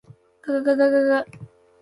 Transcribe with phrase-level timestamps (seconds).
[0.63, 1.25] がががががが